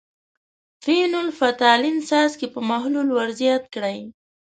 فینول– 0.83 1.27
فتالین 1.39 1.97
څاڅکي 2.07 2.47
په 2.53 2.59
محلول 2.69 3.07
ور 3.13 3.29
زیات 3.39 3.63
کړئ. 3.73 3.97